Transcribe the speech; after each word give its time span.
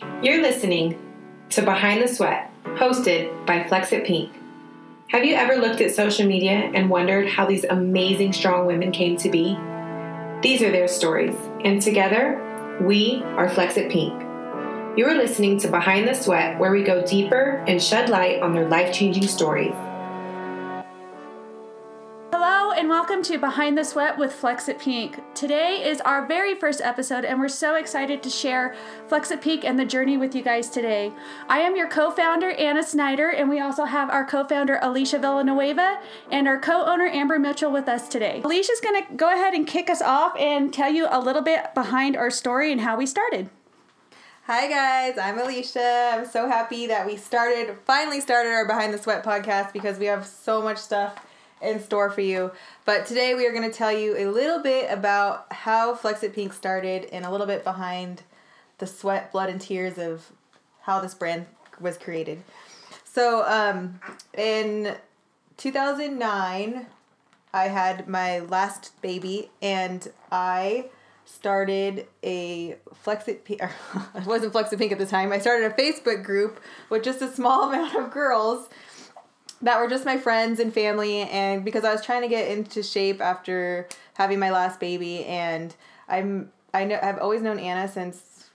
You're 0.00 0.42
listening 0.42 0.96
to 1.50 1.62
Behind 1.62 2.00
the 2.00 2.06
Sweat, 2.06 2.52
hosted 2.64 3.46
by 3.46 3.64
Flexit 3.64 4.06
Pink. 4.06 4.32
Have 5.08 5.24
you 5.24 5.34
ever 5.34 5.56
looked 5.56 5.80
at 5.80 5.92
social 5.92 6.24
media 6.24 6.70
and 6.72 6.88
wondered 6.88 7.26
how 7.28 7.46
these 7.46 7.64
amazing, 7.64 8.32
strong 8.32 8.66
women 8.66 8.92
came 8.92 9.16
to 9.16 9.28
be? 9.28 9.58
These 10.40 10.62
are 10.62 10.70
their 10.70 10.86
stories, 10.86 11.34
and 11.64 11.82
together, 11.82 12.78
we 12.80 13.22
are 13.24 13.48
Flexit 13.48 13.90
Pink. 13.90 14.12
You 14.96 15.06
are 15.06 15.14
listening 15.14 15.58
to 15.60 15.68
Behind 15.68 16.06
the 16.06 16.14
Sweat, 16.14 16.60
where 16.60 16.70
we 16.70 16.84
go 16.84 17.04
deeper 17.04 17.64
and 17.66 17.82
shed 17.82 18.08
light 18.08 18.40
on 18.40 18.52
their 18.52 18.68
life 18.68 18.94
changing 18.94 19.26
stories. 19.26 19.74
And 22.78 22.88
welcome 22.88 23.24
to 23.24 23.38
Behind 23.38 23.76
the 23.76 23.82
Sweat 23.82 24.16
with 24.16 24.30
Flexit 24.30 24.78
Pink. 24.78 25.18
Today 25.34 25.82
is 25.84 26.00
our 26.02 26.24
very 26.28 26.54
first 26.54 26.80
episode, 26.80 27.24
and 27.24 27.40
we're 27.40 27.48
so 27.48 27.74
excited 27.74 28.22
to 28.22 28.30
share 28.30 28.76
Flexit 29.08 29.40
Pink 29.40 29.64
and 29.64 29.76
the 29.76 29.84
journey 29.84 30.16
with 30.16 30.32
you 30.32 30.42
guys 30.44 30.70
today. 30.70 31.10
I 31.48 31.58
am 31.58 31.74
your 31.74 31.88
co 31.88 32.12
founder, 32.12 32.52
Anna 32.52 32.84
Snyder, 32.84 33.30
and 33.30 33.50
we 33.50 33.58
also 33.58 33.84
have 33.84 34.10
our 34.10 34.24
co 34.24 34.44
founder, 34.44 34.78
Alicia 34.80 35.18
Villanueva, 35.18 35.98
and 36.30 36.46
our 36.46 36.60
co 36.60 36.84
owner, 36.84 37.08
Amber 37.08 37.40
Mitchell, 37.40 37.72
with 37.72 37.88
us 37.88 38.06
today. 38.08 38.42
Alicia's 38.44 38.80
going 38.80 39.04
to 39.04 39.12
go 39.14 39.32
ahead 39.32 39.54
and 39.54 39.66
kick 39.66 39.90
us 39.90 40.00
off 40.00 40.36
and 40.38 40.72
tell 40.72 40.92
you 40.92 41.08
a 41.10 41.18
little 41.18 41.42
bit 41.42 41.74
behind 41.74 42.16
our 42.16 42.30
story 42.30 42.70
and 42.70 42.82
how 42.82 42.96
we 42.96 43.06
started. 43.06 43.50
Hi 44.44 44.68
guys, 44.68 45.18
I'm 45.18 45.36
Alicia. 45.36 46.12
I'm 46.14 46.26
so 46.26 46.46
happy 46.46 46.86
that 46.86 47.06
we 47.06 47.16
started, 47.16 47.76
finally 47.84 48.20
started 48.20 48.50
our 48.50 48.68
Behind 48.68 48.94
the 48.94 48.98
Sweat 48.98 49.24
podcast 49.24 49.72
because 49.72 49.98
we 49.98 50.06
have 50.06 50.24
so 50.24 50.62
much 50.62 50.78
stuff 50.78 51.18
in 51.60 51.80
store 51.80 52.10
for 52.10 52.20
you. 52.20 52.52
But 52.84 53.06
today 53.06 53.34
we 53.34 53.46
are 53.46 53.52
going 53.52 53.68
to 53.70 53.76
tell 53.76 53.92
you 53.92 54.16
a 54.16 54.26
little 54.26 54.62
bit 54.62 54.90
about 54.90 55.52
how 55.52 55.94
Flexit 55.94 56.34
Pink 56.34 56.52
started 56.52 57.06
and 57.12 57.24
a 57.24 57.30
little 57.30 57.46
bit 57.46 57.64
behind 57.64 58.22
the 58.78 58.86
sweat, 58.86 59.32
blood, 59.32 59.48
and 59.48 59.60
tears 59.60 59.98
of 59.98 60.30
how 60.82 61.00
this 61.00 61.14
brand 61.14 61.46
was 61.80 61.98
created. 61.98 62.42
So, 63.04 63.44
um, 63.46 64.00
in 64.36 64.96
2009, 65.56 66.86
I 67.52 67.64
had 67.64 68.08
my 68.08 68.40
last 68.40 69.00
baby 69.02 69.50
and 69.60 70.06
I 70.30 70.86
started 71.24 72.06
a 72.22 72.76
Flexit 73.04 73.44
Pink. 73.44 73.60
it 74.14 74.26
wasn't 74.26 74.52
Flexit 74.52 74.78
Pink 74.78 74.92
at 74.92 74.98
the 74.98 75.06
time. 75.06 75.32
I 75.32 75.38
started 75.38 75.70
a 75.70 75.74
Facebook 75.74 76.24
group 76.24 76.60
with 76.90 77.02
just 77.02 77.20
a 77.20 77.28
small 77.28 77.64
amount 77.72 77.96
of 77.96 78.10
girls 78.10 78.68
that 79.62 79.80
were 79.80 79.88
just 79.88 80.04
my 80.04 80.16
friends 80.16 80.60
and 80.60 80.72
family 80.72 81.22
and 81.22 81.64
because 81.64 81.84
I 81.84 81.92
was 81.92 82.04
trying 82.04 82.22
to 82.22 82.28
get 82.28 82.50
into 82.50 82.82
shape 82.82 83.20
after 83.20 83.88
having 84.14 84.38
my 84.38 84.50
last 84.50 84.80
baby 84.80 85.24
and 85.24 85.74
I'm 86.08 86.52
I 86.72 86.84
know 86.84 86.98
I've 87.02 87.18
always 87.18 87.42
known 87.42 87.58
Anna 87.58 87.88
since 87.88 88.50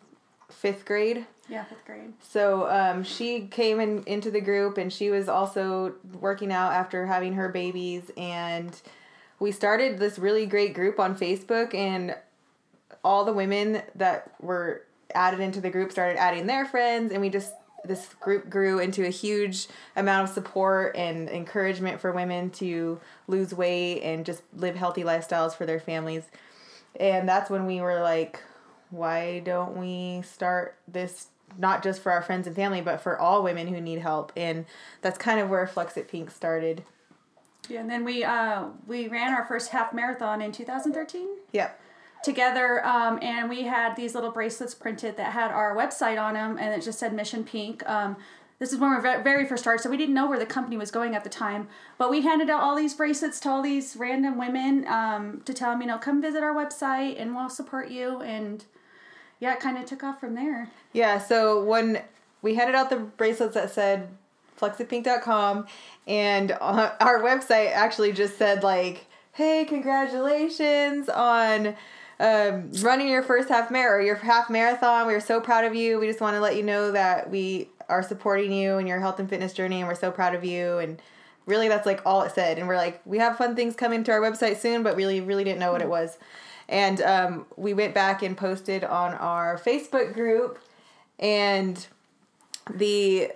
fifth 0.49 0.85
grade. 0.85 1.25
Yeah, 1.49 1.65
fifth 1.65 1.85
grade. 1.85 2.13
So 2.21 2.69
um, 2.69 3.03
she 3.03 3.47
came 3.47 3.79
in 3.79 4.03
into 4.05 4.31
the 4.31 4.39
group 4.39 4.77
and 4.77 4.93
she 4.93 5.09
was 5.09 5.27
also 5.27 5.95
working 6.19 6.51
out 6.51 6.71
after 6.71 7.05
having 7.05 7.33
her 7.33 7.49
babies 7.49 8.11
and 8.15 8.79
we 9.39 9.51
started 9.51 9.99
this 9.99 10.17
really 10.17 10.45
great 10.45 10.73
group 10.73 10.99
on 10.99 11.17
Facebook 11.17 11.73
and 11.73 12.15
all 13.03 13.25
the 13.25 13.33
women 13.33 13.81
that 13.95 14.31
were 14.39 14.83
added 15.13 15.41
into 15.41 15.59
the 15.59 15.69
group 15.69 15.91
started 15.91 16.17
adding 16.17 16.47
their 16.47 16.65
friends 16.65 17.11
and 17.11 17.21
we 17.21 17.29
just 17.29 17.53
this 17.85 18.13
group 18.15 18.49
grew 18.49 18.79
into 18.79 19.05
a 19.05 19.09
huge 19.09 19.67
amount 19.95 20.29
of 20.29 20.33
support 20.33 20.95
and 20.95 21.29
encouragement 21.29 21.99
for 21.99 22.11
women 22.11 22.49
to 22.51 22.99
lose 23.27 23.53
weight 23.53 24.01
and 24.01 24.25
just 24.25 24.41
live 24.55 24.75
healthy 24.75 25.03
lifestyles 25.03 25.55
for 25.55 25.65
their 25.65 25.79
families. 25.79 26.23
And 26.99 27.27
that's 27.27 27.49
when 27.49 27.65
we 27.65 27.81
were 27.81 28.01
like, 28.01 28.41
why 28.89 29.39
don't 29.39 29.77
we 29.77 30.21
start 30.21 30.75
this 30.87 31.27
not 31.57 31.83
just 31.83 32.01
for 32.01 32.11
our 32.11 32.21
friends 32.21 32.47
and 32.47 32.55
family, 32.55 32.81
but 32.81 33.01
for 33.01 33.19
all 33.19 33.43
women 33.43 33.67
who 33.67 33.81
need 33.81 33.99
help? 33.99 34.31
And 34.35 34.65
that's 35.01 35.17
kind 35.17 35.39
of 35.39 35.49
where 35.49 35.67
Flex 35.67 35.97
It 35.97 36.07
Pink 36.07 36.31
started. 36.31 36.83
Yeah, 37.69 37.79
and 37.79 37.89
then 37.89 38.03
we 38.03 38.23
uh, 38.23 38.65
we 38.87 39.07
ran 39.07 39.33
our 39.33 39.45
first 39.45 39.69
half 39.69 39.93
marathon 39.93 40.41
in 40.41 40.51
2013. 40.51 41.27
Yep 41.53 41.79
together 42.23 42.85
um, 42.85 43.19
and 43.21 43.49
we 43.49 43.63
had 43.63 43.95
these 43.95 44.15
little 44.15 44.31
bracelets 44.31 44.73
printed 44.73 45.17
that 45.17 45.33
had 45.33 45.51
our 45.51 45.75
website 45.75 46.21
on 46.21 46.33
them 46.33 46.57
and 46.57 46.73
it 46.73 46.83
just 46.83 46.99
said 46.99 47.13
mission 47.13 47.43
pink. 47.43 47.87
Um, 47.87 48.15
this 48.59 48.71
is 48.71 48.79
when 48.79 48.91
we 48.91 48.95
are 48.95 49.21
very 49.21 49.45
first 49.45 49.63
started 49.63 49.83
so 49.83 49.89
we 49.89 49.97
didn't 49.97 50.15
know 50.15 50.27
where 50.27 50.39
the 50.39 50.45
company 50.45 50.77
was 50.77 50.89
going 50.89 51.15
at 51.15 51.23
the 51.23 51.29
time 51.29 51.67
but 51.97 52.09
we 52.09 52.21
handed 52.21 52.49
out 52.49 52.61
all 52.61 52.75
these 52.75 52.93
bracelets 52.93 53.39
to 53.41 53.49
all 53.49 53.61
these 53.61 53.95
random 53.97 54.37
women 54.37 54.87
um, 54.87 55.41
to 55.45 55.53
tell 55.53 55.71
them 55.71 55.81
you 55.81 55.87
know 55.87 55.97
come 55.97 56.21
visit 56.21 56.41
our 56.43 56.53
website 56.53 57.19
and 57.21 57.35
we'll 57.35 57.49
support 57.49 57.89
you 57.89 58.21
and 58.21 58.65
yeah 59.39 59.53
it 59.53 59.59
kind 59.59 59.77
of 59.77 59.85
took 59.85 60.03
off 60.03 60.19
from 60.19 60.35
there. 60.35 60.69
Yeah 60.93 61.17
so 61.19 61.63
when 61.63 62.01
we 62.41 62.55
handed 62.55 62.75
out 62.75 62.89
the 62.89 62.97
bracelets 62.97 63.55
that 63.55 63.71
said 63.71 64.09
flexitpink.com, 64.59 65.65
and 66.07 66.51
our 66.61 67.21
website 67.21 67.71
actually 67.71 68.13
just 68.13 68.37
said 68.37 68.63
like 68.63 69.07
hey 69.33 69.65
congratulations 69.65 71.09
on 71.09 71.75
um, 72.23 72.71
running 72.81 73.09
your 73.09 73.21
first 73.21 73.49
half 73.49 73.69
marathon, 73.69 74.05
your 74.05 74.15
half 74.15 74.49
marathon. 74.49 75.07
We 75.07 75.13
are 75.13 75.19
so 75.19 75.41
proud 75.41 75.65
of 75.65 75.75
you. 75.75 75.99
We 75.99 76.07
just 76.07 76.21
want 76.21 76.35
to 76.35 76.39
let 76.39 76.55
you 76.55 76.63
know 76.63 76.93
that 76.93 77.29
we 77.29 77.67
are 77.89 78.01
supporting 78.01 78.53
you 78.53 78.77
in 78.77 78.87
your 78.87 79.01
health 79.01 79.19
and 79.19 79.29
fitness 79.29 79.51
journey, 79.51 79.79
and 79.79 79.89
we're 79.89 79.95
so 79.95 80.09
proud 80.09 80.33
of 80.33 80.45
you. 80.45 80.77
And 80.77 81.01
really, 81.45 81.67
that's 81.67 81.85
like 81.85 82.01
all 82.05 82.21
it 82.21 82.31
said. 82.31 82.57
And 82.57 82.69
we're 82.69 82.77
like, 82.77 83.01
we 83.05 83.17
have 83.17 83.37
fun 83.37 83.57
things 83.57 83.75
coming 83.75 84.05
to 84.05 84.11
our 84.13 84.21
website 84.21 84.55
soon, 84.55 84.83
but 84.83 84.95
really, 84.95 85.19
really 85.19 85.43
didn't 85.43 85.59
know 85.59 85.73
what 85.73 85.81
it 85.81 85.89
was. 85.89 86.17
And 86.69 87.01
um, 87.01 87.45
we 87.57 87.73
went 87.73 87.93
back 87.93 88.23
and 88.23 88.37
posted 88.37 88.85
on 88.85 89.13
our 89.15 89.57
Facebook 89.57 90.13
group, 90.13 90.59
and 91.19 91.85
the 92.73 93.33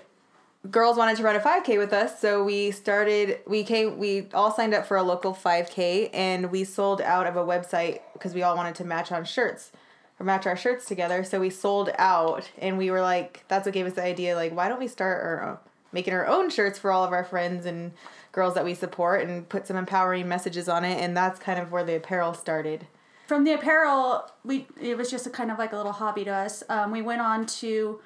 girls 0.72 0.98
wanted 0.98 1.16
to 1.18 1.24
run 1.24 1.36
a 1.36 1.40
5k 1.40 1.78
with 1.78 1.94
us 1.94 2.20
so 2.20 2.44
we 2.44 2.72
started 2.72 3.40
we 3.48 3.64
came 3.64 3.98
we 3.98 4.28
all 4.34 4.52
signed 4.52 4.74
up 4.74 4.86
for 4.86 4.98
a 4.98 5.04
local 5.04 5.34
5k 5.34 6.10
and 6.14 6.52
we 6.52 6.64
sold 6.64 7.00
out 7.02 7.26
of 7.28 7.36
a 7.38 7.44
website 7.44 8.02
because 8.14 8.34
we 8.34 8.44
all 8.44 8.56
wanted 8.56 8.76
to 8.76 8.84
match 8.84 9.12
on 9.12 9.24
shirts 9.24 9.72
or 10.20 10.26
match 10.26 10.46
our 10.46 10.58
shirts 10.58 10.86
together 10.86 11.24
so 11.24 11.40
we 11.40 11.50
sold 11.50 11.90
out 11.98 12.50
and 12.58 12.78
we 12.78 12.92
were 12.92 13.02
like 13.02 13.46
that's 13.48 13.66
what 13.66 13.74
gave 13.74 13.86
us 13.86 13.94
the 13.94 14.04
idea 14.04 14.36
like 14.36 14.54
why 14.54 14.68
don't 14.68 14.80
we 14.80 14.88
start 14.88 15.24
our 15.24 15.60
making 15.92 16.14
our 16.14 16.28
own 16.28 16.50
shirts 16.50 16.78
for 16.78 16.92
all 16.92 17.04
of 17.04 17.12
our 17.12 17.24
friends 17.24 17.66
and 17.66 17.92
girls 18.32 18.54
that 18.54 18.66
we 18.66 18.74
support 18.74 19.22
and 19.28 19.48
put 19.50 19.68
some 19.68 19.78
empowering 19.78 20.28
messages 20.28 20.68
on 20.68 20.84
it 20.84 21.02
and 21.02 21.16
that's 21.16 21.40
kind 21.40 21.60
of 21.60 21.72
where 21.72 21.84
the 21.84 21.96
apparel 21.96 22.34
started. 22.34 22.86
From 23.28 23.44
the 23.44 23.54
apparel 23.54 24.30
we 24.44 24.68
it 24.80 24.98
was 24.98 25.10
just 25.10 25.26
a 25.28 25.30
kind 25.30 25.52
of 25.52 25.58
like 25.58 25.74
a 25.74 25.78
little 25.78 25.92
hobby 25.92 26.24
to 26.26 26.32
us. 26.32 26.64
Um, 26.70 26.92
we 26.92 27.02
went 27.02 27.22
on 27.22 27.46
to 27.48 28.00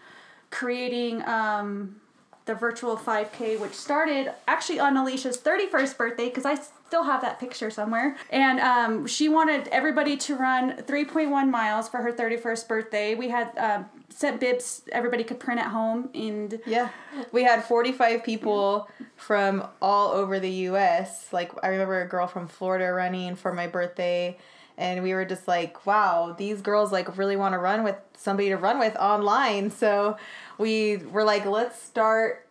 creating 0.50 1.24
um, 1.28 2.01
the 2.46 2.56
virtual 2.56 2.98
5K, 2.98 3.60
which 3.60 3.74
started 3.74 4.34
actually 4.48 4.80
on 4.80 4.98
Alicia's 4.98 5.38
31st 5.38 5.98
birthday, 5.98 6.26
because 6.26 6.46
I 6.46 6.56
still 6.56 7.04
have 7.04 7.22
that 7.22 7.40
picture 7.40 7.70
somewhere. 7.70 8.18
And 8.30 8.60
um, 8.60 9.08
she 9.08 9.30
wanted 9.30 9.68
everybody 9.70 10.18
to 10.18 10.36
run 10.36 10.78
3.1 10.78 11.50
miles 11.50 11.88
for 11.88 11.98
her 11.98 12.12
31st 12.12 12.68
birthday. 12.68 13.16
We 13.16 13.30
had 13.30 13.58
uh, 13.58 13.84
sent 14.10 14.40
bibs 14.40 14.82
everybody 14.92 15.24
could 15.24 15.40
print 15.40 15.60
at 15.62 15.68
home. 15.68 16.10
And 16.14 16.60
yeah, 16.66 16.90
we 17.32 17.44
had 17.44 17.64
45 17.64 18.24
people 18.24 18.90
from 19.16 19.66
all 19.82 20.12
over 20.12 20.40
the 20.40 20.52
US. 20.70 21.32
Like, 21.32 21.52
I 21.64 21.70
remember 21.70 22.02
a 22.02 22.08
girl 22.08 22.28
from 22.28 22.48
Florida 22.48 22.92
running 22.92 23.36
for 23.36 23.54
my 23.54 23.68
birthday 23.68 24.38
and 24.82 25.04
we 25.04 25.14
were 25.14 25.26
just 25.26 25.48
like 25.48 25.86
wow 25.86 26.36
these 26.38 26.62
girls 26.62 26.92
like 26.92 27.18
really 27.18 27.36
want 27.36 27.54
to 27.54 27.60
run 27.60 27.84
with 27.84 27.96
somebody 28.18 28.50
to 28.50 28.58
run 28.58 28.80
with 28.80 28.96
online 28.98 29.70
so 29.70 30.18
we 30.62 30.98
were 30.98 31.24
like, 31.24 31.46
let's 31.46 31.82
start, 31.82 32.48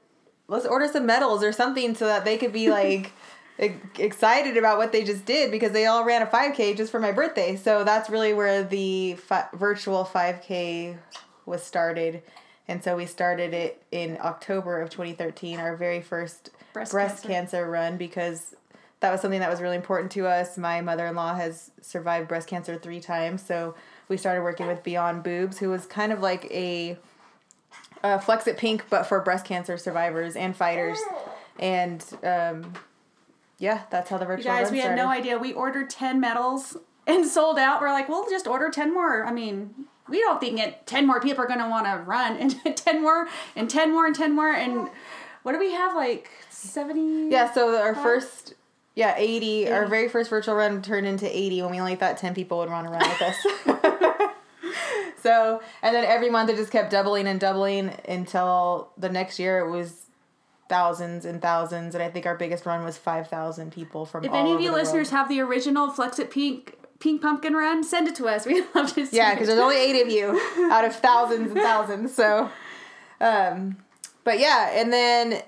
let's 0.48 0.66
order 0.66 0.88
some 0.88 1.06
medals 1.06 1.42
or 1.42 1.52
something 1.52 1.94
so 1.94 2.06
that 2.06 2.24
they 2.26 2.36
could 2.36 2.52
be 2.52 2.68
like 2.78 3.12
excited 3.98 4.56
about 4.56 4.78
what 4.78 4.92
they 4.92 5.04
just 5.04 5.24
did 5.24 5.50
because 5.50 5.72
they 5.72 5.86
all 5.86 6.04
ran 6.04 6.22
a 6.22 6.26
5K 6.26 6.76
just 6.76 6.90
for 6.90 7.00
my 7.00 7.12
birthday. 7.12 7.56
So 7.56 7.84
that's 7.84 8.10
really 8.10 8.34
where 8.34 8.64
the 8.64 9.14
fi- 9.14 9.48
virtual 9.54 10.04
5K 10.04 10.98
was 11.46 11.62
started. 11.62 12.22
And 12.68 12.82
so 12.82 12.96
we 12.96 13.06
started 13.06 13.54
it 13.54 13.82
in 13.90 14.18
October 14.20 14.80
of 14.80 14.90
2013, 14.90 15.58
our 15.58 15.76
very 15.76 16.00
first 16.00 16.50
breast, 16.72 16.92
breast 16.92 17.22
cancer. 17.22 17.28
cancer 17.28 17.70
run, 17.70 17.96
because 17.96 18.54
that 19.00 19.10
was 19.10 19.20
something 19.20 19.40
that 19.40 19.50
was 19.50 19.60
really 19.60 19.76
important 19.76 20.12
to 20.12 20.26
us. 20.26 20.58
My 20.58 20.80
mother 20.80 21.06
in 21.06 21.14
law 21.14 21.34
has 21.34 21.70
survived 21.80 22.28
breast 22.28 22.48
cancer 22.48 22.76
three 22.76 23.00
times. 23.00 23.42
So 23.42 23.74
we 24.08 24.16
started 24.16 24.42
working 24.42 24.66
with 24.66 24.82
Beyond 24.82 25.22
Boobs, 25.22 25.58
who 25.58 25.70
was 25.70 25.86
kind 25.86 26.12
of 26.12 26.20
like 26.20 26.44
a 26.50 26.98
uh, 28.02 28.18
Flex 28.18 28.46
It 28.46 28.56
Pink, 28.56 28.84
but 28.90 29.04
for 29.04 29.20
breast 29.20 29.44
cancer 29.44 29.76
survivors 29.76 30.36
and 30.36 30.54
fighters. 30.54 30.98
And 31.58 32.04
um, 32.22 32.74
yeah, 33.58 33.82
that's 33.90 34.10
how 34.10 34.18
the 34.18 34.26
virtual. 34.26 34.52
You 34.52 34.60
guys, 34.62 34.72
we 34.72 34.80
had 34.80 34.96
no 34.96 35.08
idea. 35.08 35.38
We 35.38 35.52
ordered 35.52 35.90
ten 35.90 36.20
medals 36.20 36.76
and 37.06 37.26
sold 37.26 37.58
out. 37.58 37.80
We're 37.80 37.92
like, 37.92 38.08
we'll 38.08 38.28
just 38.28 38.46
order 38.46 38.70
ten 38.70 38.92
more. 38.92 39.24
I 39.24 39.32
mean, 39.32 39.74
we 40.08 40.18
don't 40.18 40.40
think 40.40 40.58
it. 40.58 40.86
Ten 40.86 41.06
more 41.06 41.20
people 41.20 41.44
are 41.44 41.48
going 41.48 41.60
to 41.60 41.68
want 41.68 41.86
to 41.86 42.02
run, 42.04 42.36
and 42.36 42.54
ten 42.76 43.02
more, 43.02 43.28
and 43.56 43.68
ten 43.70 43.92
more, 43.92 44.06
and 44.06 44.14
ten 44.14 44.34
more, 44.34 44.52
and 44.52 44.90
what 45.42 45.52
do 45.52 45.58
we 45.58 45.72
have? 45.72 45.94
Like 45.94 46.30
seventy. 46.50 47.30
Yeah. 47.30 47.52
So 47.52 47.80
our 47.80 47.94
first. 47.94 48.54
Yeah, 48.94 49.14
80, 49.16 49.64
80. 49.64 49.72
Our 49.72 49.86
very 49.86 50.08
first 50.08 50.30
virtual 50.30 50.54
run 50.54 50.82
turned 50.82 51.06
into 51.06 51.26
80 51.26 51.62
when 51.62 51.70
we 51.70 51.80
only 51.80 51.96
thought 51.96 52.18
10 52.18 52.34
people 52.34 52.58
would 52.58 52.68
want 52.70 52.86
to 52.86 52.90
run 52.92 53.08
with 53.08 53.22
us. 53.22 54.30
so, 55.22 55.62
and 55.82 55.94
then 55.94 56.04
every 56.04 56.30
month 56.30 56.50
it 56.50 56.56
just 56.56 56.72
kept 56.72 56.90
doubling 56.90 57.26
and 57.26 57.38
doubling 57.38 57.92
until 58.08 58.90
the 58.98 59.08
next 59.08 59.38
year 59.38 59.60
it 59.60 59.70
was 59.70 60.06
thousands 60.68 61.24
and 61.24 61.40
thousands. 61.40 61.94
And 61.94 62.02
I 62.02 62.10
think 62.10 62.26
our 62.26 62.36
biggest 62.36 62.66
run 62.66 62.84
was 62.84 62.98
5,000 62.98 63.72
people 63.72 64.06
from 64.06 64.24
If 64.24 64.30
all 64.32 64.36
any 64.36 64.52
of 64.54 64.60
you 64.60 64.72
listeners 64.72 65.12
world. 65.12 65.20
have 65.22 65.28
the 65.28 65.40
original 65.40 65.90
Flex 65.90 66.18
It 66.18 66.30
Pink 66.30 66.76
Pink 66.98 67.22
Pumpkin 67.22 67.54
Run, 67.54 67.82
send 67.82 68.08
it 68.08 68.14
to 68.16 68.26
us. 68.28 68.44
We'd 68.46 68.64
love 68.74 68.92
to 68.94 69.06
see 69.06 69.16
Yeah, 69.16 69.32
because 69.34 69.48
there's 69.48 69.60
only 69.60 69.76
eight 69.76 70.02
of 70.02 70.10
you 70.12 70.38
out 70.72 70.84
of 70.84 70.94
thousands 70.94 71.50
and 71.52 71.60
thousands. 71.60 72.14
So, 72.14 72.50
um, 73.20 73.78
but 74.24 74.38
yeah, 74.38 74.70
and 74.80 74.92
then 74.92 75.42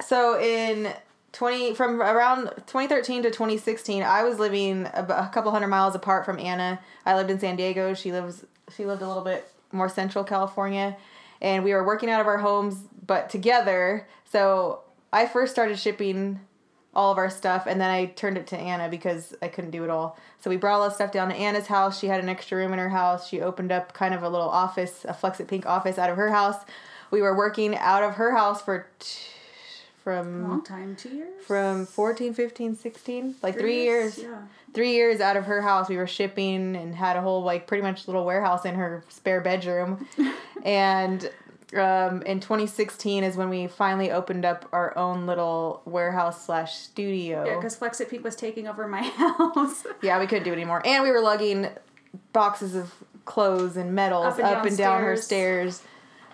so 0.00 0.40
in 0.40 0.92
20 1.32 1.74
from 1.74 2.00
around 2.00 2.46
2013 2.66 3.22
to 3.24 3.30
2016, 3.30 4.02
I 4.02 4.22
was 4.22 4.38
living 4.38 4.86
a, 4.86 5.30
couple 5.32 5.50
hundred 5.50 5.68
miles 5.68 5.94
apart 5.94 6.24
from 6.24 6.38
Anna. 6.38 6.80
I 7.04 7.14
lived 7.14 7.30
in 7.30 7.38
San 7.38 7.56
Diego. 7.56 7.94
She 7.94 8.12
lives 8.12 8.44
she 8.74 8.86
lived 8.86 9.02
a 9.02 9.08
little 9.08 9.24
bit 9.24 9.50
more 9.72 9.88
central 9.88 10.24
California, 10.24 10.96
and 11.40 11.64
we 11.64 11.72
were 11.72 11.84
working 11.84 12.10
out 12.10 12.20
of 12.20 12.26
our 12.26 12.38
homes 12.38 12.76
but 13.06 13.30
together. 13.30 14.06
So 14.24 14.80
I 15.12 15.26
first 15.26 15.52
started 15.52 15.78
shipping 15.78 16.40
all 16.94 17.12
of 17.12 17.18
our 17.18 17.30
stuff 17.30 17.66
and 17.66 17.80
then 17.80 17.90
I 17.90 18.06
turned 18.06 18.36
it 18.36 18.46
to 18.48 18.58
Anna 18.58 18.88
because 18.88 19.34
I 19.40 19.48
couldn't 19.48 19.70
do 19.70 19.84
it 19.84 19.90
all. 19.90 20.18
So 20.40 20.50
we 20.50 20.56
brought 20.56 20.80
all 20.80 20.88
the 20.88 20.94
stuff 20.94 21.12
down 21.12 21.28
to 21.28 21.34
Anna's 21.34 21.66
house. 21.66 21.98
She 21.98 22.08
had 22.08 22.20
an 22.20 22.28
extra 22.28 22.58
room 22.58 22.72
in 22.72 22.78
her 22.78 22.88
house. 22.88 23.28
She 23.28 23.40
opened 23.40 23.70
up 23.70 23.92
kind 23.92 24.14
of 24.14 24.22
a 24.22 24.28
little 24.28 24.48
office, 24.48 25.04
a 25.06 25.14
Flex 25.14 25.38
It 25.38 25.48
Pink 25.48 25.64
office 25.64 25.98
out 25.98 26.10
of 26.10 26.16
her 26.16 26.30
house. 26.30 26.56
We 27.10 27.22
were 27.22 27.36
working 27.36 27.76
out 27.76 28.02
of 28.02 28.14
her 28.14 28.34
house 28.34 28.62
for 28.62 28.88
t- 28.98 29.18
from 30.08 30.48
long 30.48 30.64
time, 30.64 30.96
two 30.96 31.10
years. 31.10 31.44
from 31.44 31.84
14, 31.84 32.32
15, 32.32 32.76
16, 32.76 33.34
like 33.42 33.58
3 33.58 33.74
years. 33.82 34.18
Yeah. 34.18 34.42
3 34.74 34.90
years 34.92 35.20
out 35.20 35.36
of 35.36 35.44
her 35.44 35.60
house. 35.60 35.88
We 35.88 35.96
were 35.96 36.06
shipping 36.06 36.76
and 36.76 36.94
had 36.94 37.16
a 37.16 37.20
whole 37.20 37.42
like 37.42 37.66
pretty 37.66 37.82
much 37.82 38.06
little 38.08 38.24
warehouse 38.24 38.64
in 38.64 38.74
her 38.74 39.04
spare 39.08 39.40
bedroom. 39.40 40.06
and 40.64 41.30
um, 41.76 42.22
in 42.22 42.40
2016 42.40 43.22
is 43.24 43.36
when 43.36 43.50
we 43.50 43.66
finally 43.66 44.10
opened 44.10 44.46
up 44.46 44.66
our 44.72 44.96
own 44.96 45.26
little 45.26 45.82
warehouse 45.84 46.46
slash 46.46 46.76
studio. 46.76 47.44
Yeah, 47.44 47.56
because 47.56 47.76
Flex 47.76 48.00
It 48.00 48.08
Pink 48.08 48.24
was 48.24 48.36
taking 48.36 48.66
over 48.66 48.88
my 48.88 49.02
house. 49.02 49.86
Yeah, 50.00 50.18
we 50.18 50.26
couldn't 50.26 50.44
do 50.44 50.50
it 50.52 50.56
anymore. 50.56 50.80
And 50.86 51.02
we 51.02 51.10
were 51.10 51.20
lugging 51.20 51.68
boxes 52.32 52.74
of 52.74 52.94
clothes 53.26 53.76
and 53.76 53.94
medals 53.94 54.38
Up 54.38 54.44
up 54.44 54.58
and 54.60 54.68
and, 54.68 54.78
down 54.78 55.02
her 55.02 55.16
stairs. 55.16 55.82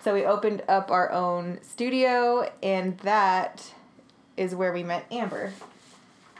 So 0.05 0.13
we 0.13 0.23
opened 0.23 0.61
up 0.67 0.91
our 0.91 1.11
own 1.11 1.57
studio, 1.63 2.47
and 2.61 2.95
that 2.99 3.73
is 4.37 4.53
where 4.53 4.71
we 4.71 4.83
met 4.83 5.03
Amber. 5.11 5.53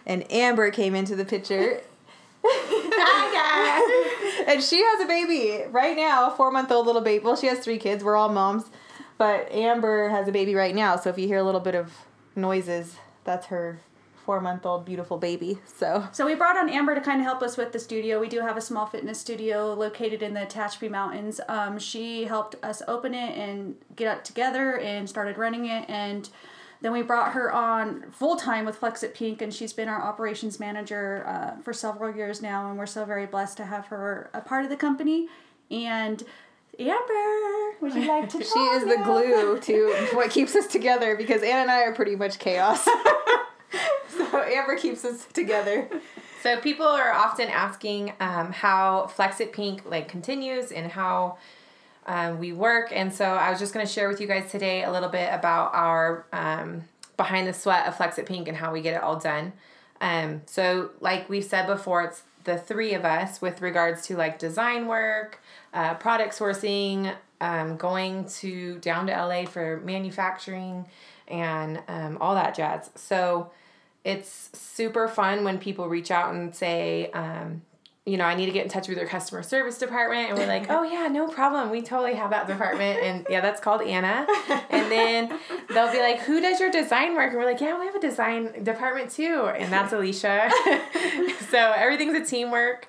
And 0.06 0.32
Amber 0.32 0.70
came 0.70 0.94
into 0.94 1.16
the 1.16 1.26
picture. 1.26 1.82
and 4.46 4.62
she 4.62 4.84
has 4.84 5.02
a 5.02 5.08
baby 5.08 5.64
right 5.72 5.96
now, 5.96 6.30
four 6.30 6.52
month 6.52 6.72
old 6.72 6.86
little 6.86 7.02
baby. 7.02 7.26
Well, 7.26 7.36
she 7.36 7.48
has 7.48 7.58
three 7.58 7.80
kids. 7.80 8.04
We're 8.04 8.16
all 8.16 8.30
moms. 8.30 8.66
But 9.18 9.52
Amber 9.52 10.10
has 10.10 10.28
a 10.28 10.32
baby 10.32 10.54
right 10.54 10.76
now. 10.76 10.96
So 10.98 11.10
if 11.10 11.18
you 11.18 11.26
hear 11.26 11.40
a 11.40 11.44
little 11.44 11.60
bit 11.60 11.74
of 11.74 11.92
noises, 12.36 12.98
that's 13.24 13.48
her 13.48 13.80
four 14.26 14.42
month 14.42 14.66
old 14.66 14.86
beautiful 14.86 15.18
baby. 15.18 15.60
So 15.66 16.08
So 16.12 16.26
we 16.26 16.34
brought 16.36 16.58
on 16.58 16.68
Amber 16.68 16.96
to 16.96 17.02
kind 17.02 17.22
of 17.22 17.26
help 17.26 17.44
us 17.44 17.56
with 17.58 17.72
the 17.72 17.80
studio. 17.80 18.20
We 18.20 18.28
do 18.28 18.42
have 18.42 18.58
a 18.58 18.62
small 18.62 18.88
fitness 18.88 19.20
studio 19.20 19.74
located 19.74 20.24
in 20.24 20.34
the 20.34 20.42
Tehachapi 20.42 20.90
Mountains. 20.90 21.40
Um, 21.48 21.78
she 21.78 22.26
helped 22.26 22.56
us 22.64 22.82
open 22.88 23.14
it 23.14 23.38
and 23.38 23.76
get 23.96 24.18
it 24.18 24.26
together 24.26 24.80
and 24.80 25.08
started 25.08 25.38
running 25.38 25.68
it. 25.68 25.86
And 25.88 26.28
then 26.82 26.92
we 26.92 27.04
brought 27.04 27.34
her 27.34 27.52
on 27.52 28.06
full 28.12 28.36
time 28.36 28.66
with 28.66 28.78
Flex 28.78 29.04
It 29.04 29.14
Pink, 29.14 29.42
and 29.42 29.54
she's 29.54 29.74
been 29.74 29.88
our 29.88 30.02
operations 30.02 30.60
manager 30.60 31.26
uh, 31.28 31.62
for 31.62 31.72
several 31.72 32.14
years 32.16 32.42
now. 32.42 32.70
And 32.70 32.78
we're 32.78 32.86
so 32.86 33.06
very 33.06 33.28
blessed 33.28 33.58
to 33.58 33.66
have 33.66 33.86
her 33.88 34.30
a 34.34 34.42
part 34.42 34.64
of 34.64 34.70
the 34.70 34.76
company. 34.76 35.28
And 35.72 36.22
Amber, 36.80 37.78
would 37.82 37.94
you 37.94 38.08
like 38.08 38.30
to? 38.30 38.38
She 38.44 38.60
is 38.60 38.84
the 38.84 39.02
glue 39.04 39.60
to 39.60 40.16
what 40.16 40.30
keeps 40.32 40.56
us 40.56 40.68
together 40.68 41.16
because 41.16 41.42
Anna 41.42 41.62
and 41.62 41.72
I 41.72 41.84
are 41.84 41.94
pretty 41.94 42.16
much 42.16 42.40
chaos. 42.40 42.88
so 44.32 44.44
Amber 44.44 44.78
keeps 44.78 45.06
us 45.06 45.26
together. 45.34 45.90
So 46.44 46.60
people 46.60 46.86
are 46.86 47.12
often 47.12 47.48
asking 47.48 48.14
um, 48.20 48.52
how 48.52 49.08
Flex 49.08 49.40
It 49.40 49.52
Pink 49.52 49.84
like 49.90 50.08
continues 50.08 50.72
and 50.72 50.92
how 50.92 51.40
um, 52.06 52.38
we 52.38 52.54
work, 52.54 52.92
and 52.94 53.12
so 53.12 53.26
I 53.26 53.50
was 53.50 53.58
just 53.58 53.74
going 53.74 53.84
to 53.84 53.92
share 53.92 54.08
with 54.08 54.22
you 54.22 54.28
guys 54.28 54.52
today 54.52 54.84
a 54.84 54.92
little 54.92 55.10
bit 55.10 55.28
about 55.34 55.74
our 55.74 56.28
um, 56.32 56.84
behind 57.18 57.48
the 57.48 57.54
sweat 57.54 57.88
of 57.88 57.98
Flex 57.98 58.20
It 58.20 58.28
Pink 58.28 58.48
and 58.48 58.56
how 58.56 58.72
we 58.72 58.82
get 58.82 58.94
it 58.94 59.02
all 59.02 59.18
done. 59.18 59.54
Um, 60.02 60.44
so 60.46 60.92
like 61.00 61.28
we've 61.30 61.44
said 61.44 61.66
before, 61.66 62.04
it's 62.04 62.22
the 62.44 62.60
three 62.60 62.94
of 62.94 63.06
us 63.06 63.42
with 63.42 63.64
regards 63.64 64.06
to 64.06 64.16
like 64.16 64.38
design 64.38 64.86
work, 64.86 65.42
uh, 65.74 65.96
product 65.96 66.38
sourcing, 66.38 67.16
um, 67.42 67.76
going 67.76 68.26
to 68.26 68.78
down 68.82 69.08
to 69.08 69.14
LA 69.14 69.46
for 69.46 69.82
manufacturing, 69.84 70.86
and 71.28 71.82
um, 71.88 72.20
all 72.22 72.36
that 72.36 72.54
jazz. 72.54 72.92
So 72.94 73.50
it's 74.06 74.52
super 74.54 75.08
fun 75.08 75.44
when 75.44 75.58
people 75.58 75.90
reach 75.90 76.12
out 76.12 76.34
and 76.34 76.56
say, 76.56 77.10
um, 77.12 77.64
you 78.06 78.18
know, 78.18 78.26
I 78.26 78.36
need 78.36 78.46
to 78.46 78.52
get 78.52 78.64
in 78.64 78.70
touch 78.70 78.88
with 78.88 79.00
your 79.00 79.08
customer 79.08 79.42
service 79.42 79.80
department. 79.80 80.30
And 80.30 80.38
we're 80.38 80.46
like, 80.46 80.68
oh, 80.70 80.84
yeah, 80.84 81.08
no 81.08 81.28
problem. 81.28 81.72
We 81.72 81.82
totally 81.82 82.14
have 82.14 82.30
that 82.30 82.46
department. 82.46 83.02
And 83.02 83.26
yeah, 83.32 83.42
that's 83.42 83.60
called 83.60 83.82
Anna. 83.82 84.28
And 84.70 84.92
then 84.92 85.40
they'll 85.70 85.92
be 85.92 86.00
like, 86.00 86.20
who 86.20 86.42
does 86.42 86.60
your 86.60 86.70
design 86.70 87.16
work? 87.16 87.30
And 87.30 87.40
we're 87.40 87.46
like, 87.46 87.62
yeah, 87.62 87.80
we 87.80 87.86
have 87.86 87.96
a 87.96 88.00
design 88.00 88.64
department 88.64 89.10
too. 89.10 89.48
And 89.48 89.72
that's 89.72 89.94
Alicia. 89.94 90.52
so 91.50 91.74
everything's 91.76 92.14
a 92.14 92.24
teamwork 92.24 92.88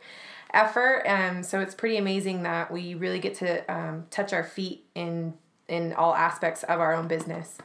effort. 0.53 1.05
Um, 1.07 1.43
so 1.43 1.61
it's 1.61 1.75
pretty 1.75 1.97
amazing 1.97 2.43
that 2.43 2.71
we 2.71 2.95
really 2.95 3.21
get 3.21 3.37
to 3.37 3.73
um, 3.73 4.05
touch 4.11 4.33
our 4.33 4.45
feet 4.45 4.85
in 4.95 5.35
in 5.69 5.93
all 5.95 6.15
aspects 6.15 6.63
of 6.65 6.81
our 6.81 6.93
own 6.95 7.09
business. 7.09 7.57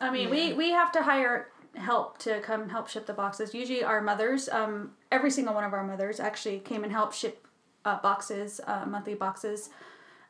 I 0.00 0.10
mean, 0.10 0.28
we 0.28 0.52
we 0.52 0.72
have 0.72 0.92
to 0.92 1.02
hire 1.02 1.48
help 1.76 2.18
to 2.18 2.40
come 2.40 2.68
help 2.68 2.88
ship 2.88 3.06
the 3.06 3.12
boxes. 3.12 3.54
Usually, 3.54 3.82
our 3.82 4.00
mothers, 4.00 4.48
um, 4.48 4.92
every 5.10 5.30
single 5.30 5.54
one 5.54 5.64
of 5.64 5.72
our 5.72 5.84
mothers 5.84 6.20
actually 6.20 6.58
came 6.60 6.84
and 6.84 6.92
helped 6.92 7.14
ship 7.14 7.46
uh, 7.84 7.98
boxes, 8.00 8.60
uh, 8.66 8.84
monthly 8.86 9.14
boxes, 9.14 9.70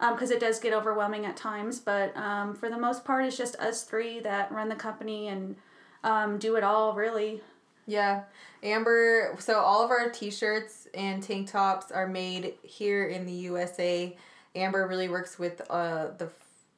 because 0.00 0.30
it 0.30 0.40
does 0.40 0.58
get 0.58 0.72
overwhelming 0.72 1.26
at 1.26 1.36
times. 1.36 1.78
But 1.78 2.16
um, 2.16 2.54
for 2.54 2.68
the 2.70 2.78
most 2.78 3.04
part, 3.04 3.24
it's 3.24 3.36
just 3.36 3.56
us 3.56 3.82
three 3.84 4.20
that 4.20 4.50
run 4.52 4.68
the 4.68 4.74
company 4.74 5.28
and 5.28 5.56
um, 6.04 6.38
do 6.38 6.56
it 6.56 6.64
all. 6.64 6.94
Really, 6.94 7.40
Yeah. 7.86 8.22
Amber, 8.62 9.34
so 9.40 9.58
all 9.58 9.84
of 9.84 9.90
our 9.90 10.08
t 10.10 10.30
shirts 10.30 10.86
and 10.94 11.22
tank 11.22 11.50
tops 11.50 11.90
are 11.90 12.06
made 12.06 12.54
here 12.62 13.08
in 13.08 13.26
the 13.26 13.32
USA. 13.32 14.16
Amber 14.54 14.86
really 14.86 15.08
works 15.08 15.38
with 15.38 15.60
uh, 15.68 16.08
the, 16.18 16.28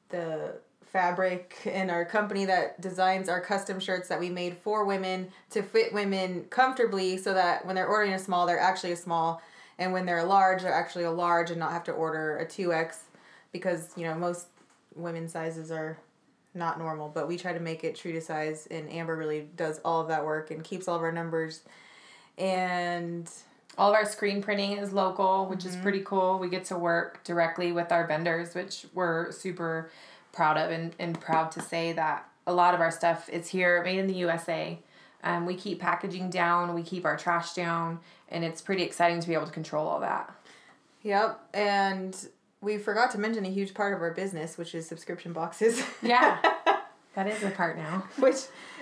the 0.08 0.54
fabric 0.94 1.56
and 1.66 1.90
our 1.90 2.04
company 2.04 2.44
that 2.44 2.80
designs 2.80 3.28
our 3.28 3.40
custom 3.40 3.80
shirts 3.80 4.08
that 4.08 4.20
we 4.20 4.30
made 4.30 4.56
for 4.58 4.84
women 4.84 5.28
to 5.50 5.60
fit 5.60 5.92
women 5.92 6.44
comfortably 6.50 7.18
so 7.18 7.34
that 7.34 7.66
when 7.66 7.74
they're 7.74 7.88
ordering 7.88 8.12
a 8.12 8.18
small, 8.18 8.46
they're 8.46 8.60
actually 8.60 8.92
a 8.92 8.96
small. 8.96 9.42
And 9.76 9.92
when 9.92 10.06
they're 10.06 10.20
a 10.20 10.24
large, 10.24 10.62
they're 10.62 10.72
actually 10.72 11.02
a 11.02 11.10
large 11.10 11.50
and 11.50 11.58
not 11.58 11.72
have 11.72 11.82
to 11.84 11.92
order 11.92 12.38
a 12.38 12.46
2X 12.46 12.98
because, 13.50 13.90
you 13.96 14.04
know, 14.04 14.14
most 14.14 14.46
women's 14.94 15.32
sizes 15.32 15.72
are 15.72 15.98
not 16.54 16.78
normal, 16.78 17.08
but 17.08 17.26
we 17.26 17.36
try 17.36 17.52
to 17.52 17.58
make 17.58 17.82
it 17.82 17.96
true 17.96 18.12
to 18.12 18.20
size. 18.20 18.68
And 18.70 18.88
Amber 18.88 19.16
really 19.16 19.48
does 19.56 19.80
all 19.84 20.00
of 20.00 20.06
that 20.06 20.24
work 20.24 20.52
and 20.52 20.62
keeps 20.62 20.86
all 20.86 20.94
of 20.94 21.02
our 21.02 21.10
numbers. 21.10 21.62
And 22.38 23.28
All 23.76 23.90
of 23.90 23.94
our 23.94 24.04
screen 24.04 24.42
printing 24.42 24.72
is 24.72 24.92
local, 24.92 25.46
which 25.46 25.64
is 25.64 25.72
mm-hmm. 25.72 25.82
pretty 25.82 26.00
cool. 26.04 26.38
We 26.38 26.48
get 26.48 26.64
to 26.66 26.78
work 26.78 27.24
directly 27.24 27.72
with 27.72 27.90
our 27.90 28.06
vendors, 28.06 28.54
which 28.54 28.86
we're 28.94 29.32
super 29.32 29.90
proud 30.34 30.56
of 30.58 30.70
and, 30.70 30.94
and 30.98 31.18
proud 31.20 31.50
to 31.52 31.62
say 31.62 31.92
that 31.92 32.28
a 32.46 32.52
lot 32.52 32.74
of 32.74 32.80
our 32.80 32.90
stuff 32.90 33.28
is 33.30 33.48
here, 33.48 33.82
made 33.84 33.98
in 33.98 34.06
the 34.06 34.14
USA. 34.14 34.78
Um, 35.22 35.46
we 35.46 35.54
keep 35.54 35.80
packaging 35.80 36.28
down, 36.28 36.74
we 36.74 36.82
keep 36.82 37.06
our 37.06 37.16
trash 37.16 37.54
down, 37.54 38.00
and 38.28 38.44
it's 38.44 38.60
pretty 38.60 38.82
exciting 38.82 39.20
to 39.20 39.28
be 39.28 39.32
able 39.34 39.46
to 39.46 39.52
control 39.52 39.86
all 39.88 40.00
that. 40.00 40.34
yep, 41.02 41.40
and 41.54 42.14
we 42.60 42.76
forgot 42.78 43.10
to 43.12 43.18
mention 43.18 43.46
a 43.46 43.50
huge 43.50 43.72
part 43.72 43.94
of 43.94 44.02
our 44.02 44.10
business, 44.12 44.58
which 44.58 44.74
is 44.74 44.86
subscription 44.86 45.32
boxes. 45.32 45.82
Yeah, 46.02 46.38
that 47.14 47.26
is 47.26 47.42
a 47.42 47.50
part 47.50 47.78
now. 47.78 48.04
which 48.18 48.36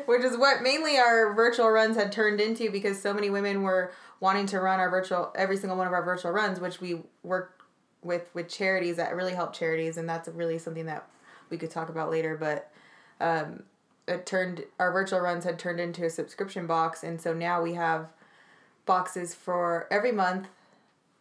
which 0.07 0.23
is 0.25 0.37
what 0.37 0.63
mainly 0.63 0.97
our 0.99 1.33
virtual 1.35 1.71
runs 1.71 1.97
had 1.97 2.11
turned 2.11 2.41
into 2.41 2.71
because 2.73 3.01
so 3.01 3.13
many 3.15 3.31
women 3.31 3.63
were 3.63 3.93
wanting 4.21 4.47
to 4.47 4.59
run 4.61 4.81
our 4.81 4.91
virtual 4.91 5.33
every 5.37 5.57
single 5.57 5.77
one 5.77 5.87
of 5.87 5.93
our 5.93 6.03
virtual 6.03 6.33
runs 6.33 6.59
which 6.59 6.81
we 6.81 7.01
work 7.23 7.63
with 8.03 8.29
with 8.35 8.49
charities 8.49 8.97
that 8.97 9.15
really 9.15 9.35
help 9.35 9.53
charities 9.53 9.97
and 9.97 10.09
that's 10.09 10.29
really 10.29 10.59
something 10.59 10.87
that 10.87 11.07
we 11.53 11.59
could 11.59 11.71
talk 11.71 11.89
about 11.89 12.11
later 12.11 12.37
but 12.37 12.71
um, 13.21 13.63
it 14.09 14.27
turned 14.27 14.65
our 14.81 14.91
virtual 14.91 15.21
runs 15.21 15.45
had 15.45 15.59
turned 15.59 15.79
into 15.79 16.05
a 16.05 16.11
subscription 16.11 16.67
box 16.67 17.05
and 17.05 17.21
so 17.21 17.33
now 17.33 17.63
we 17.63 17.75
have 17.75 18.09
boxes 18.87 19.35
for 19.35 19.87
every 19.91 20.11
month 20.11 20.49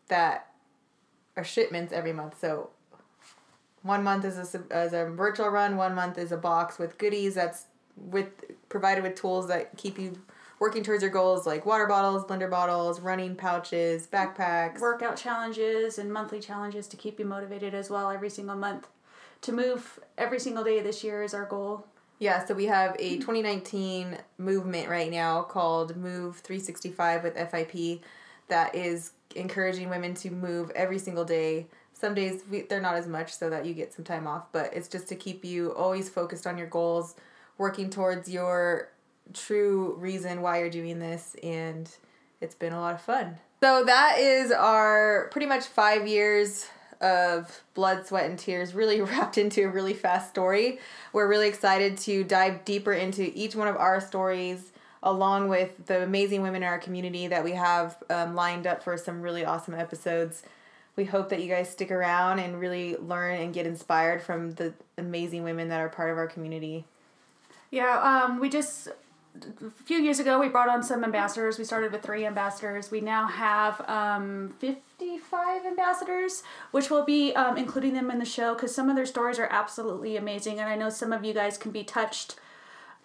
that 0.08 0.48
are 1.38 1.44
shipments 1.44 1.94
every 1.94 2.14
month 2.14 2.40
so 2.40 2.72
one 3.84 4.04
month 4.04 4.26
is 4.26 4.38
a, 4.38 4.78
is 4.78 4.94
a 4.94 5.06
virtual 5.06 5.50
run 5.50 5.78
one 5.78 5.94
month 5.94 6.18
is 6.18 6.32
a 6.32 6.38
box 6.38 6.80
with 6.80 6.98
goodies 6.98 7.36
that's 7.36 7.66
with 7.96 8.30
provided 8.70 9.04
with 9.04 9.16
tools 9.16 9.48
that 9.48 9.78
keep 9.78 10.00
you 10.00 10.18
working 10.62 10.84
towards 10.84 11.02
your 11.02 11.12
goals 11.12 11.46
like 11.48 11.66
water 11.66 11.88
bottles, 11.88 12.24
blender 12.24 12.50
bottles, 12.50 13.02
running 13.02 13.36
pouches, 13.36 14.08
backpacks. 14.08 14.80
Workout 14.80 15.18
challenges 15.18 15.98
and 15.98 16.14
monthly 16.14 16.40
challenges 16.40 16.88
to 16.88 16.96
keep 16.96 17.20
you 17.20 17.26
motivated 17.26 17.74
as 17.74 17.90
well 17.90 18.12
every 18.12 18.30
single 18.30 18.56
month. 18.56 18.88
To 19.42 19.52
move 19.52 20.00
every 20.18 20.40
single 20.40 20.64
day 20.64 20.82
this 20.82 21.04
year 21.04 21.24
is 21.24 21.34
our 21.34 21.46
goal. 21.46 21.86
Yeah, 22.20 22.46
so 22.46 22.54
we 22.54 22.66
have 22.66 22.96
a 23.00 23.18
2019 23.18 24.16
movement 24.38 24.88
right 24.88 25.10
now 25.10 25.42
called 25.42 25.98
Move 25.98 26.38
365 26.38 27.24
with 27.24 27.36
FIP 27.36 28.04
that 28.50 28.76
is 28.76 29.14
encouraging 29.36 29.90
women 29.90 30.14
to 30.16 30.30
move 30.30 30.70
every 30.76 31.00
single 31.00 31.26
day. 31.26 31.66
Some 31.94 32.14
days 32.14 32.44
we, 32.52 32.62
they're 32.62 32.82
not 32.82 32.94
as 32.94 33.08
much 33.08 33.34
so 33.34 33.50
that 33.50 33.66
you 33.66 33.74
get 33.74 33.92
some 33.92 34.06
time 34.06 34.28
off, 34.28 34.52
but 34.52 34.72
it's 34.76 34.88
just 34.88 35.08
to 35.08 35.16
keep 35.16 35.44
you 35.44 35.74
always 35.74 36.08
focused 36.10 36.46
on 36.46 36.60
your 36.60 36.68
goals, 36.68 37.16
working 37.58 37.90
towards 37.90 38.30
your 38.30 38.90
true 39.34 39.96
reason 39.96 40.44
why 40.44 40.60
you're 40.60 40.70
doing 40.70 41.00
this, 41.00 41.36
and 41.42 41.90
it's 42.42 42.54
been 42.54 42.74
a 42.74 42.80
lot 42.80 42.94
of 42.94 43.02
fun. 43.02 43.38
So 43.64 43.84
that 43.86 44.20
is 44.20 44.52
our 44.52 45.30
pretty 45.32 45.48
much 45.48 45.64
five 45.64 46.08
years 46.08 46.68
of 47.02 47.64
blood, 47.74 48.06
sweat, 48.06 48.30
and 48.30 48.38
tears 48.38 48.74
really 48.74 49.02
wrapped 49.02 49.38
into 49.38 49.64
a 49.64 49.70
really 49.70 49.94
fast 49.94 50.30
story. 50.30 50.80
We're 51.14 51.28
really 51.28 51.48
excited 51.48 51.98
to 52.00 52.24
dive 52.24 52.64
deeper 52.66 52.94
into 52.94 53.32
each 53.38 53.56
one 53.56 53.68
of 53.68 53.76
our 53.78 54.00
stories, 54.00 54.72
along 55.04 55.50
with 55.50 55.88
the 55.88 56.04
amazing 56.04 56.42
women 56.42 56.64
in 56.64 56.68
our 56.68 56.80
community 56.80 57.28
that 57.28 57.44
we 57.44 57.52
have 57.54 57.98
um, 58.10 58.36
lined 58.36 58.68
up 58.68 58.84
for 58.84 58.98
some 58.98 59.22
really 59.22 59.44
awesome 59.44 59.74
episodes. 59.74 60.44
We 60.96 61.06
hope 61.06 61.30
that 61.30 61.42
you 61.42 61.48
guys 61.48 61.70
stick 61.70 61.90
around 61.90 62.40
and 62.40 62.60
really 62.60 62.98
learn 62.98 63.40
and 63.40 63.54
get 63.54 63.66
inspired 63.66 64.22
from 64.22 64.52
the 64.52 64.74
amazing 64.98 65.44
women 65.44 65.70
that 65.70 65.80
are 65.80 65.90
part 65.90 66.12
of 66.12 66.18
our 66.18 66.28
community. 66.28 66.86
Yeah, 67.72 68.26
um, 68.26 68.40
we 68.40 68.50
just 68.50 68.90
a 69.36 69.84
few 69.86 69.98
years 69.98 70.20
ago 70.20 70.40
we 70.40 70.50
brought 70.50 70.70
on 70.70 70.84
some 70.84 71.04
ambassadors. 71.04 71.58
We 71.58 71.66
started 71.66 71.92
with 71.92 72.02
three 72.02 72.26
ambassadors. 72.26 72.92
We 72.92 73.02
now 73.02 73.28
have 73.28 73.82
um, 73.90 74.54
55 74.60 75.66
ambassadors, 75.66 76.44
which 76.72 76.90
will 76.90 77.06
be 77.06 77.34
um, 77.34 77.58
including 77.58 77.94
them 77.94 78.12
in 78.12 78.20
the 78.20 78.26
show 78.26 78.54
because 78.54 78.74
some 78.74 78.90
of 78.90 78.96
their 78.96 79.06
stories 79.06 79.40
are 79.40 79.48
absolutely 79.50 80.18
amazing, 80.18 80.60
and 80.60 80.70
I 80.70 80.76
know 80.76 80.90
some 80.90 81.14
of 81.14 81.24
you 81.24 81.34
guys 81.34 81.58
can 81.58 81.72
be 81.72 81.84
touched 81.84 82.36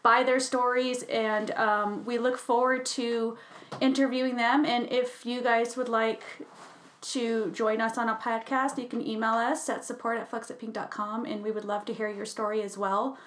by 0.02 0.22
their 0.22 0.40
stories, 0.40 1.02
and 1.04 1.50
um, 1.52 2.04
we 2.04 2.18
look 2.18 2.38
forward 2.38 2.86
to 2.86 3.36
interviewing 3.80 4.36
them. 4.36 4.64
And 4.64 4.90
if 4.92 5.26
you 5.26 5.42
guys 5.42 5.76
would 5.76 5.88
like 5.88 6.22
to 7.02 7.50
join 7.52 7.80
us 7.80 7.98
on 7.98 8.08
a 8.08 8.14
podcast, 8.14 8.78
you 8.78 8.88
can 8.88 9.06
email 9.06 9.34
us 9.34 9.68
at 9.68 9.84
support 9.84 10.18
at 10.18 10.30
flexitpink.com, 10.30 11.24
and 11.24 11.42
we 11.42 11.50
would 11.50 11.64
love 11.64 11.84
to 11.86 11.92
hear 11.92 12.08
your 12.08 12.26
story 12.26 12.62
as 12.62 12.76
well. 12.76 13.18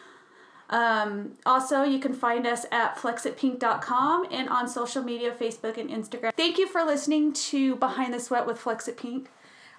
Um, 0.70 1.34
also, 1.46 1.84
you 1.84 2.00
can 2.00 2.14
find 2.14 2.46
us 2.46 2.66
at 2.72 2.96
flexitpink.com 2.96 4.28
and 4.32 4.50
on 4.50 4.68
social 4.68 5.04
media 5.04 5.32
Facebook 5.32 5.78
and 5.78 5.90
Instagram. 5.90 6.34
Thank 6.34 6.58
you 6.58 6.68
for 6.68 6.84
listening 6.84 7.34
to 7.34 7.76
Behind 7.78 8.14
the 8.14 8.20
Sweat 8.20 8.46
with 8.46 8.62
Flexit 8.62 8.98
Pink. 8.98 9.30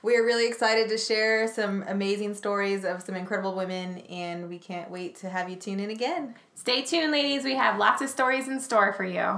We 0.03 0.17
are 0.17 0.25
really 0.25 0.49
excited 0.49 0.89
to 0.89 0.97
share 0.97 1.47
some 1.47 1.85
amazing 1.87 2.35
stories 2.35 2.85
of 2.85 3.03
some 3.03 3.15
incredible 3.15 3.55
women, 3.55 3.99
and 4.09 4.49
we 4.49 4.59
can't 4.59 4.91
wait 4.91 5.17
to 5.17 5.29
have 5.29 5.51
you 5.51 5.57
tune 5.57 5.79
in 5.79 5.91
again. 5.91 6.35
Stay 6.55 6.83
tuned, 6.83 7.13
ladies. 7.13 7.45
We 7.45 7.55
have 7.57 7.79
lots 7.79 8.01
of 8.01 8.09
stories 8.09 8.49
in 8.49 8.61
store 8.61 8.95
for 8.95 9.05
you. 9.05 9.37